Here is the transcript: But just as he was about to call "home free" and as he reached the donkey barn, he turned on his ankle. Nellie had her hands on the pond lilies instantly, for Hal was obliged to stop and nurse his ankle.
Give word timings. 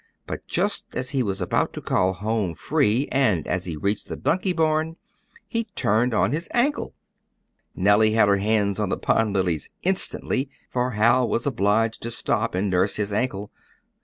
But 0.25 0.47
just 0.47 0.87
as 0.95 1.11
he 1.11 1.21
was 1.21 1.41
about 1.41 1.73
to 1.73 1.79
call 1.81 2.13
"home 2.13 2.55
free" 2.55 3.07
and 3.11 3.45
as 3.45 3.65
he 3.65 3.77
reached 3.77 4.07
the 4.07 4.15
donkey 4.15 4.51
barn, 4.51 4.95
he 5.47 5.65
turned 5.75 6.11
on 6.11 6.31
his 6.31 6.49
ankle. 6.55 6.95
Nellie 7.75 8.13
had 8.13 8.27
her 8.27 8.37
hands 8.37 8.79
on 8.79 8.89
the 8.89 8.97
pond 8.97 9.35
lilies 9.35 9.69
instantly, 9.83 10.49
for 10.71 10.89
Hal 10.97 11.29
was 11.29 11.45
obliged 11.45 12.01
to 12.01 12.09
stop 12.09 12.55
and 12.55 12.67
nurse 12.67 12.95
his 12.95 13.13
ankle. 13.13 13.51